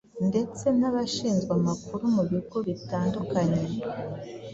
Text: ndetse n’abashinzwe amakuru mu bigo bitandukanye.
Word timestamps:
ndetse 0.29 0.65
n’abashinzwe 0.79 1.51
amakuru 1.59 2.03
mu 2.15 2.23
bigo 2.29 2.57
bitandukanye. 2.67 3.63